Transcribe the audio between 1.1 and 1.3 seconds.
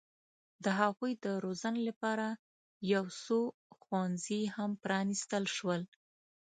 د